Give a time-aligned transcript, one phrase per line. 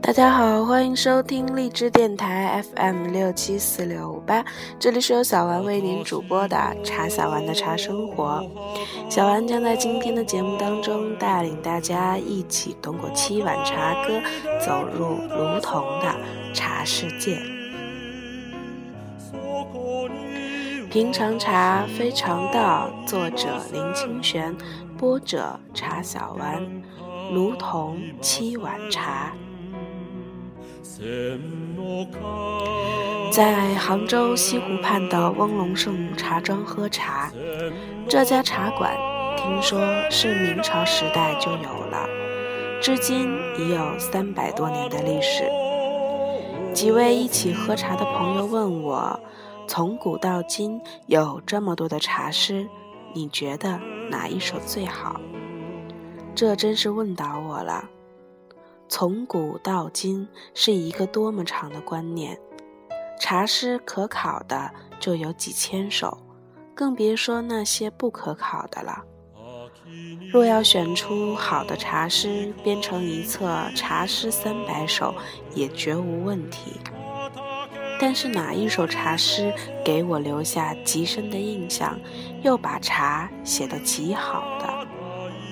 [0.00, 4.44] 大家好，欢迎收听荔枝电台 FM 六七四六五八，
[4.78, 8.44] 这里是由小丸为您主播的茶小丸的茶生活。
[9.08, 14.20] 小丸将在今天的节目当中带领大家一起通过七碗茶歌
[14.60, 16.14] 走入卢桐的
[16.52, 17.63] 茶世界。
[20.90, 24.56] 平常茶非常道，作者林清玄，
[24.96, 26.64] 播者茶小丸，
[27.32, 29.32] 如同七碗茶。
[33.32, 37.32] 在杭州西湖畔的翁龙胜茶庄喝茶，
[38.08, 38.96] 这家茶馆
[39.36, 42.08] 听说是明朝时代就有了，
[42.80, 45.42] 至今已有三百多年的历史。
[46.72, 49.18] 几位一起喝茶的朋友问我，
[49.66, 52.68] 从古到今有这么多的茶诗，
[53.14, 55.20] 你觉得哪一首最好？
[56.34, 57.88] 这真是问倒我了。
[58.88, 62.38] 从古到今是一个多么长的观念，
[63.18, 66.18] 茶诗可考的就有几千首，
[66.74, 69.02] 更别说那些不可考的了。
[70.30, 75.12] 若要选出好的茶诗，编成一册《茶诗三百首》
[75.54, 76.72] 也绝无问题。
[78.00, 79.52] 但是哪一首茶诗
[79.84, 81.98] 给我留下极深的印象，
[82.42, 84.86] 又把茶写得极好的，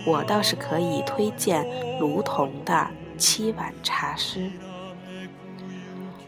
[0.05, 1.67] 我倒是可以推荐
[1.99, 2.89] 卢仝的。
[3.19, 4.51] 七碗茶诗，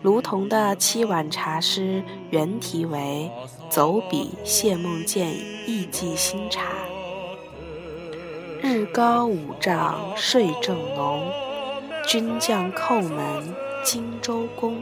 [0.02, 3.28] 卢仝的七碗茶诗原题为
[3.68, 5.34] 《走笔谢梦见
[5.66, 6.62] 艺伎新茶》。
[8.62, 11.26] 日高五丈睡正浓，
[12.06, 14.76] 军将叩门荆州宫。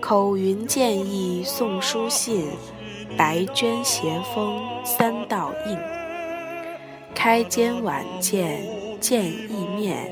[0.00, 2.46] 口云见意送书信，
[3.16, 5.76] 白绢斜封三道印。
[7.14, 8.64] 开间晚见
[9.00, 10.10] 见意面。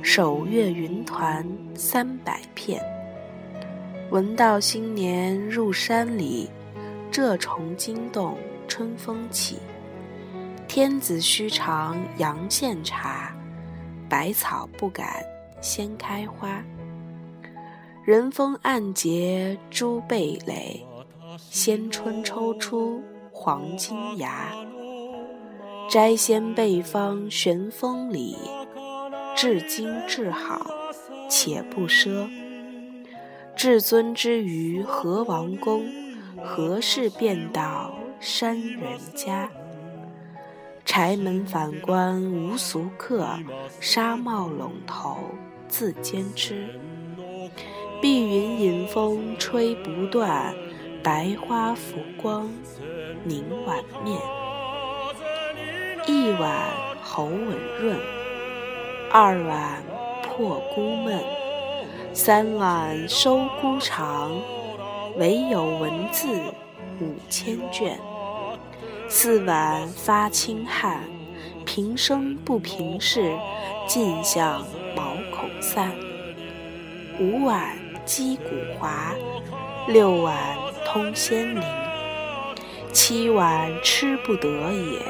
[0.00, 1.44] 守月云团
[1.74, 2.80] 三百片，
[4.10, 6.48] 闻道新年入山里，
[7.10, 8.38] 蛰虫惊动
[8.68, 9.58] 春风起。
[10.68, 13.34] 天子须尝阳羡茶，
[14.08, 15.08] 百草不敢
[15.60, 16.62] 先开花。
[18.06, 20.86] 人风暗结朱蓓蕾，
[21.50, 23.02] 先春抽出
[23.32, 24.54] 黄金芽。
[25.90, 28.36] 摘仙备方玄风里。
[29.34, 30.64] 至精至好，
[31.28, 32.30] 且不奢。
[33.56, 35.84] 至尊之于何王宫，
[36.44, 38.82] 何事便到山人
[39.16, 39.50] 家？
[40.84, 43.28] 柴门反关无俗客，
[43.80, 45.16] 纱帽笼头
[45.66, 46.68] 自兼之。
[48.00, 50.54] 碧云引风吹不断，
[51.02, 52.50] 白花浮光
[53.24, 54.18] 凝碗面。
[56.06, 56.68] 一碗
[57.02, 57.98] 喉吻润。
[59.10, 59.82] 二碗
[60.22, 61.18] 破孤闷，
[62.12, 64.30] 三碗收孤肠，
[65.16, 66.28] 唯有文字
[67.00, 67.98] 五千卷。
[69.08, 71.00] 四碗发清汗，
[71.64, 73.32] 平生不平事，
[73.86, 75.92] 尽向毛孔散。
[77.18, 79.12] 五碗击鼓华，
[79.88, 80.56] 六碗
[80.86, 81.62] 通仙灵，
[82.92, 85.02] 七碗吃不得也。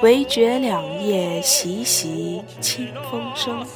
[0.00, 3.66] 唯觉两叶习习清风生。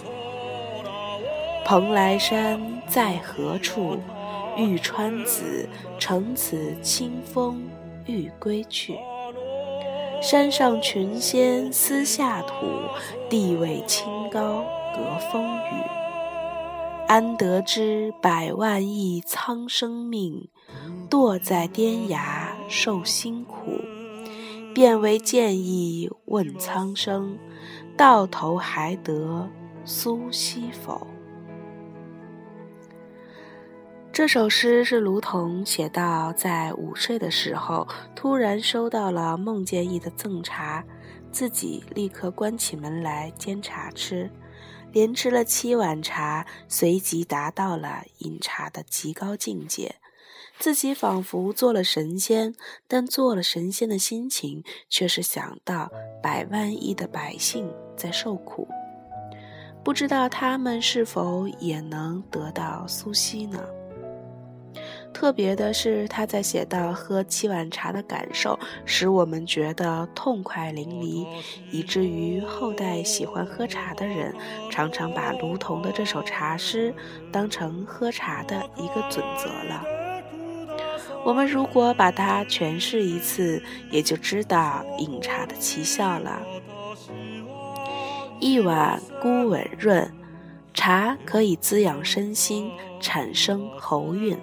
[1.66, 3.98] 蓬莱山在何处？
[4.56, 7.68] 玉川子乘此清风
[8.06, 8.96] 欲归去。
[10.22, 12.54] 山上群仙思下土，
[13.28, 16.03] 地位清高隔风雨。
[17.14, 20.48] 安得知百万亿苍生命，
[21.08, 23.80] 堕在颠崖受辛苦。
[24.74, 27.38] 便为见义问苍生，
[27.96, 29.48] 到头还得
[29.84, 31.06] 苏西否？
[34.12, 37.86] 这首诗是卢桐写到在午睡的时候，
[38.16, 40.84] 突然收到了孟建义的赠茶，
[41.30, 44.28] 自己立刻关起门来煎茶吃，
[44.94, 49.96] 连吃了七碗茶，随即达到了饮茶的极高境界。
[50.60, 52.54] 自己仿佛做了神仙，
[52.86, 55.90] 但做了神仙的心情却是想到
[56.22, 58.68] 百万亿的百姓在受苦，
[59.82, 63.58] 不知道他们是否也能得到苏西呢？
[65.14, 71.26] 特别的是，他在写到喝七碗茶的感受，使我们觉得痛快淋漓，
[71.70, 74.34] 以至于后代喜欢喝茶的人，
[74.70, 76.92] 常常把卢仝的这首茶诗
[77.32, 79.82] 当成喝茶的一个准则了。
[81.24, 86.42] 我们如果把它诠释一次，也就知道饮茶的奇效了。
[88.40, 90.12] 一碗孤稳润
[90.74, 92.70] 茶可以滋养身心，
[93.00, 94.36] 产生喉韵；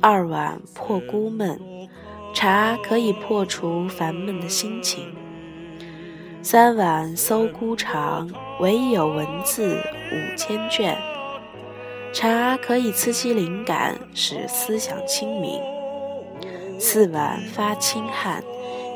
[0.00, 1.60] 二碗破孤闷
[2.32, 5.06] 茶可以破除烦闷的心情；
[6.40, 8.30] 三碗搜孤肠
[8.60, 10.96] 唯有文字五千卷。
[12.12, 15.60] 茶可以刺激灵感，使思想清明。
[16.78, 18.42] 四碗发清汗，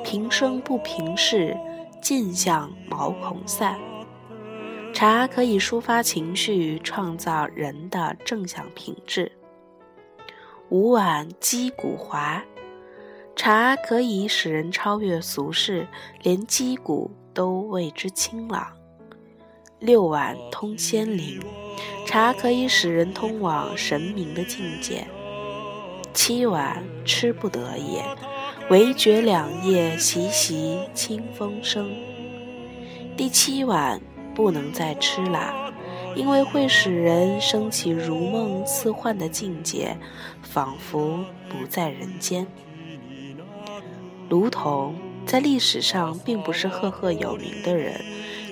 [0.05, 1.57] 平生不平事，
[2.01, 3.77] 尽向毛孔散。
[4.93, 9.33] 茶可以抒发情绪，创造人的正向品质。
[10.73, 12.43] 五碗击鼓华，
[13.37, 15.87] 茶可以使人超越俗世，
[16.23, 18.73] 连击鼓都为之清朗。
[19.81, 21.43] 六碗通仙灵。
[22.07, 25.07] 茶可以使人通往神明的境界。
[26.15, 28.03] 七碗吃不得也，
[28.71, 31.95] 唯觉两叶习习清风生。
[33.15, 34.01] 第七碗
[34.35, 35.62] 不能再吃了，
[36.15, 39.97] 因为会使人升起如梦似幻的境界，
[40.43, 42.47] 仿佛不在人间。
[44.29, 44.93] 卢仝
[45.27, 48.01] 在历史上并不是赫赫有名的人。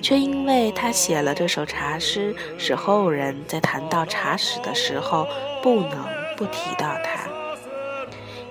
[0.01, 5.27] 却因为他写了这首茶诗，使后人在谈到茶史的时候
[5.61, 7.29] 不能不提到他。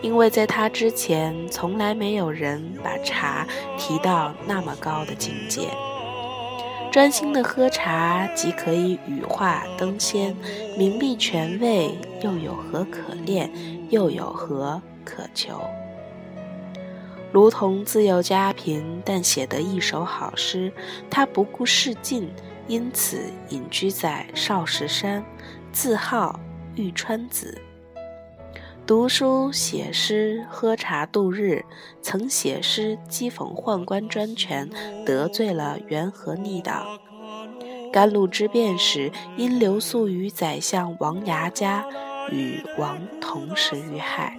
[0.01, 3.45] 因为在他之前，从来没有人把茶
[3.77, 5.63] 提到那么高的境界。
[6.91, 10.37] 专心的喝茶，既可以羽化登仙，
[10.77, 13.49] 名利权位又有何可恋，
[13.91, 15.63] 又有何可求？
[17.33, 20.73] 卢仝自幼家贫，但写得一手好诗。
[21.09, 22.29] 他不顾世境，
[22.67, 25.25] 因此隐居在少室山，
[25.71, 26.41] 自号
[26.75, 27.57] 玉川子。
[28.91, 31.65] 读书写诗，喝茶度日。
[32.03, 34.69] 曾写诗讥讽宦官专权，
[35.07, 36.99] 得罪了元和逆党。
[37.93, 41.87] 甘露之变时，因留宿于宰相王牙家，
[42.33, 44.37] 与王同时遇害。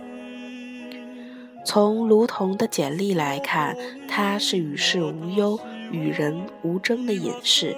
[1.66, 3.78] 从卢仝的简历来看，
[4.10, 5.58] 他是与世无忧、
[5.94, 7.74] 与人无争的隐士。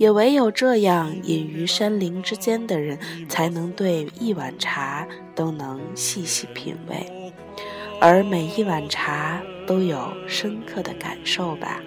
[0.00, 2.98] 也唯有这样隐于山林之间的人，
[3.28, 7.30] 才能对一碗茶都能细细品味，
[8.00, 11.82] 而每一碗茶都有深刻的感受吧。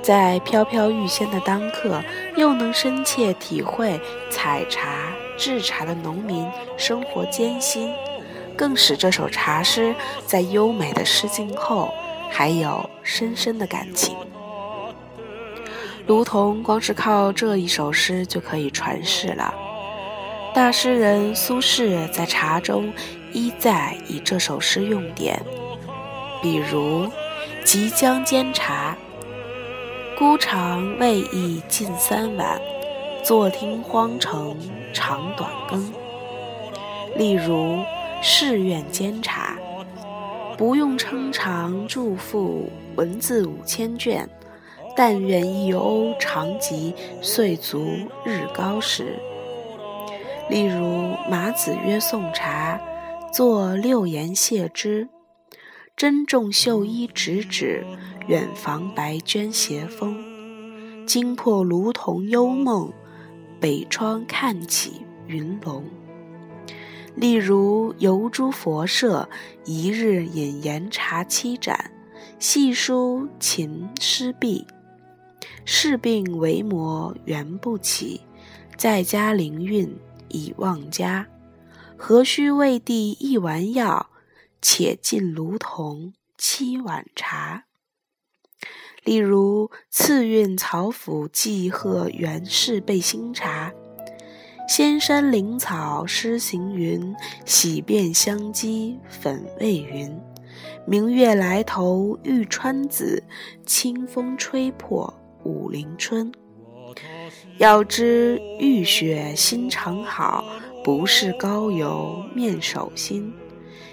[0.00, 2.00] 在飘飘欲仙的当刻，
[2.36, 4.00] 又能深切体会
[4.30, 6.46] 采茶制茶的农民
[6.76, 7.92] 生活艰辛。
[8.56, 9.92] 更使这首茶诗
[10.24, 11.92] 在优美的诗境后，
[12.30, 14.14] 还有深深的感情。
[16.06, 19.54] 如同光是靠这一首诗就可以传世了。
[20.54, 22.92] 大诗人苏轼在茶中
[23.32, 25.40] 一再以这首诗用典，
[26.42, 27.08] 比如
[27.64, 28.96] “即将煎茶，
[30.18, 32.60] 孤尝未已尽三碗，
[33.24, 34.56] 坐听荒城
[34.92, 35.92] 长短更。”
[37.16, 37.78] 例如。
[38.26, 39.58] 誓愿煎茶，
[40.56, 44.26] 不用称长祝赋文字五千卷，
[44.96, 47.86] 但愿一瓯长及岁足
[48.24, 49.18] 日高时。
[50.48, 52.80] 例如马子曰送茶，
[53.32, 55.08] 作六言谢之。
[55.96, 57.84] 珍重绣衣直指，
[58.26, 60.16] 远房白绢斜风。
[61.06, 62.92] 惊破卢仝幽梦，
[63.60, 65.84] 北窗看起云龙。
[67.14, 69.28] 例如游诸佛舍，
[69.64, 71.92] 一日饮岩茶七盏，
[72.40, 74.66] 细书秦诗壁。
[75.64, 78.20] 事病为魔缘不起，
[78.76, 79.96] 在家灵运
[80.28, 81.26] 已忘家。
[81.96, 84.10] 何须为帝一丸药，
[84.60, 87.64] 且尽卢仝七碗茶。
[89.04, 93.72] 例如次韵曹府寄贺元氏备新茶。
[94.66, 100.18] 仙山灵草诗行云，洗遍香积粉未匀。
[100.86, 103.22] 明月来头玉川子，
[103.66, 105.12] 清风吹破
[105.44, 106.32] 武陵春。
[107.58, 110.44] 要知玉雪心肠好，
[110.82, 113.32] 不是高邮面手心。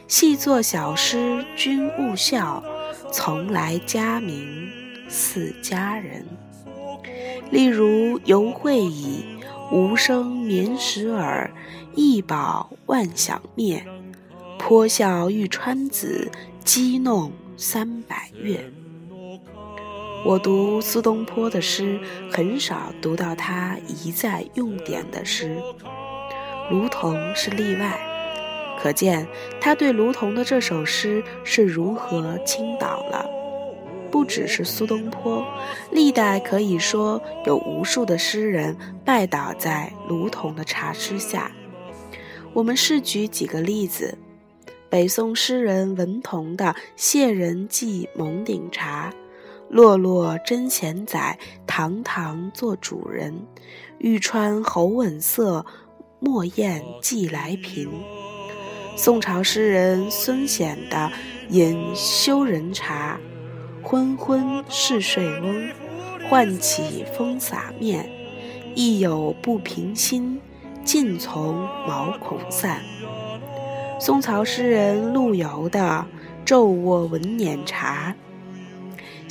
[0.07, 2.63] 细作小诗君勿笑，
[3.11, 4.69] 从来佳名
[5.07, 6.25] 似佳人。
[7.51, 9.25] 例如游会矣。
[9.71, 11.49] 无声眠时耳，
[11.95, 13.81] 一饱万想灭。
[14.59, 16.29] 颇笑玉川子，
[16.65, 18.69] 激弄三百月。
[20.23, 21.99] 我读苏东坡的诗，
[22.31, 25.57] 很少读到他一再用典的诗。
[26.69, 27.99] 卢仝是例外，
[28.79, 29.27] 可见
[29.59, 33.27] 他对卢仝的这首诗是如何倾倒了。
[34.11, 35.43] 不只是苏东坡，
[35.89, 41.51] 历代可以说有无数的诗人拜倒在卢仝的茶诗下。
[42.53, 44.17] 我们试举几个例子：
[44.87, 49.11] 北宋诗人文同的《谢人记蒙顶茶》。
[49.71, 53.47] 落落真贤仔，堂堂做主人。
[53.99, 55.65] 玉川喉吻色，
[56.19, 57.87] 莫厌寄来频。
[58.97, 60.97] 宋朝诗人孙显的
[61.47, 63.17] 《饮修人茶》，
[63.87, 65.69] 昏昏是睡翁，
[66.29, 68.09] 唤起风洒面。
[68.75, 70.41] 亦有不平心，
[70.83, 71.55] 尽从
[71.87, 72.81] 毛孔散。
[74.01, 76.05] 宋朝诗人陆游的
[76.45, 78.13] 《昼卧闻碾茶》。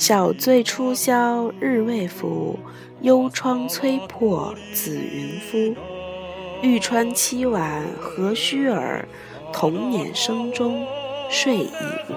[0.01, 2.57] 小醉初宵日未复，
[3.01, 5.75] 幽窗催破紫云夫。
[6.63, 9.07] 欲穿凄婉何须耳？
[9.53, 10.83] 童年声中
[11.29, 11.69] 睡已
[12.09, 12.15] 无。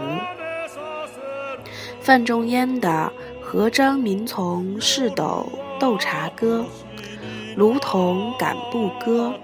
[2.01, 3.13] 范仲淹的
[3.45, 5.47] 《和张民从事斗
[5.79, 6.65] 斗茶歌》：
[7.55, 9.35] 卢仝敢不歌，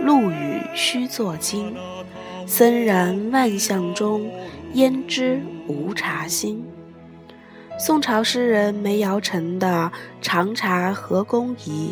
[0.00, 1.72] 陆羽须作经。
[2.44, 4.28] 森然万象中，
[4.72, 6.66] 焉知无茶心？
[7.76, 9.90] 宋朝诗人梅尧臣的
[10.22, 11.90] 《长茶何公仪》：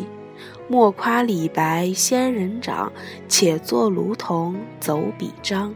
[0.69, 2.89] 莫夸李白仙人掌，
[3.27, 5.75] 且作卢仝走笔章。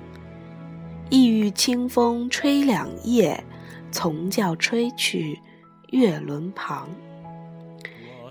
[1.10, 3.44] 意欲清风吹两夜，
[3.92, 5.42] 从教吹去
[5.90, 6.88] 月轮旁。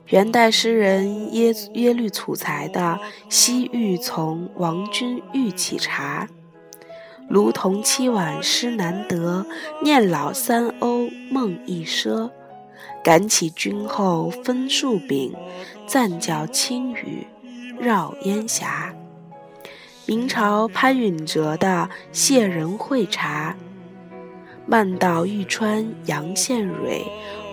[0.07, 2.81] 元代诗人耶耶律楚材的
[3.29, 6.27] 《西域从王君玉乞茶》。
[7.29, 9.45] 卢仝七碗诗难得，
[9.83, 10.96] 念老三欧
[11.31, 12.31] 梦一赊。
[13.03, 15.33] 感起君后分数饼，
[15.87, 17.27] 暂教青雨
[17.79, 18.95] 绕烟霞。
[20.07, 23.57] 明朝潘允哲的《谢人会茶》：
[24.67, 27.05] 漫道玉川阳羡蕊，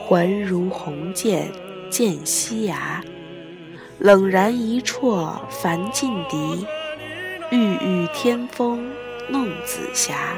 [0.06, 1.52] 环如红箭
[1.90, 3.04] 见西崖。
[4.00, 6.66] 冷然一啜凡劲敌，
[7.52, 8.92] 郁郁天风。
[9.30, 10.38] 弄紫霞，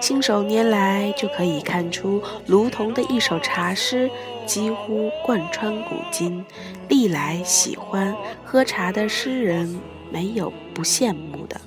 [0.00, 4.08] 信手拈来就可以看出卢仝的一首茶诗
[4.46, 6.44] 几乎贯穿古今，
[6.88, 8.14] 历来喜欢
[8.44, 9.78] 喝茶的诗人
[10.10, 11.60] 没有不羡慕的。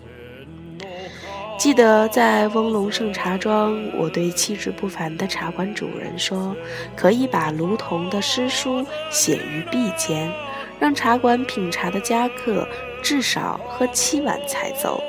[1.57, 6.55] 记得在翁龙盛茶庄，我对气质不凡的茶馆主人说
[6.97, 10.31] ：“可以把卢仝的诗书写于壁间，
[10.79, 12.67] 让茶馆品茶的家客
[13.03, 15.03] 至少喝七碗才走。”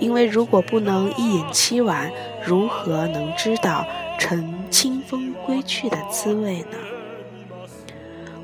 [0.00, 2.10] 因为如果不能一饮七碗，
[2.44, 3.86] 如何能知道
[4.18, 6.78] 乘清风归去的滋味呢？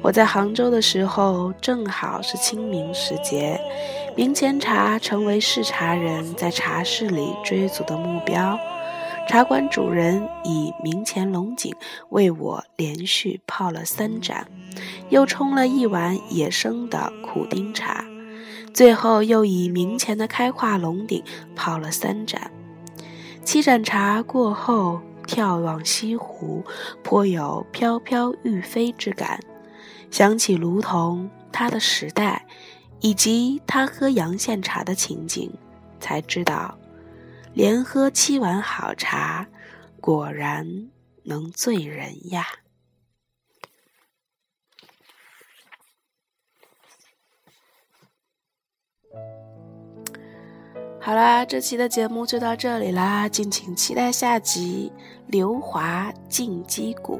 [0.02, 3.60] 我在杭州的时候，正好是清明时节，
[4.16, 8.58] 明前茶成为视茶人在茶室里追逐的目标。
[9.28, 11.72] 茶馆主人以明前龙井
[12.08, 14.48] 为我连续泡了三盏，
[15.10, 18.04] 又冲了一碗野生的苦丁茶。
[18.72, 21.22] 最后又以明前的开化龙顶
[21.54, 22.50] 泡了三盏，
[23.44, 26.64] 七盏茶过后，眺望西湖，
[27.02, 29.40] 颇有飘飘欲飞之感。
[30.10, 32.46] 想起卢仝他的时代，
[33.00, 35.52] 以及他喝阳羡茶的情景，
[36.00, 36.76] 才知道，
[37.52, 39.46] 连喝七碗好茶，
[40.00, 40.88] 果然
[41.24, 42.46] 能醉人呀。
[51.02, 54.92] 好啦，这期的节目就到这里啦，敬请期待下集
[55.28, 57.16] 《刘华进击鼓》。